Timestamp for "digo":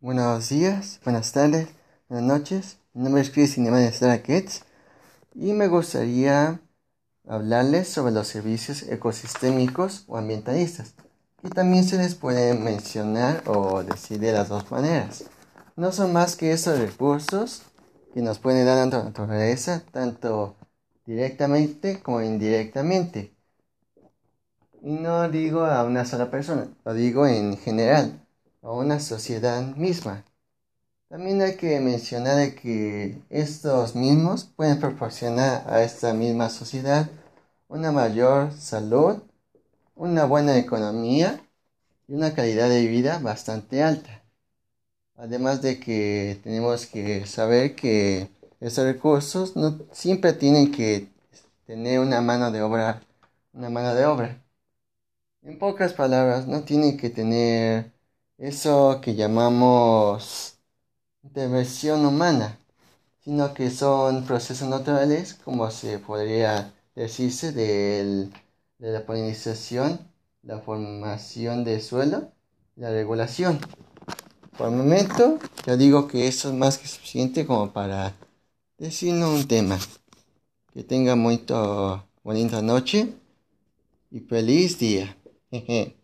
25.28-25.64, 26.94-27.26, 75.76-76.08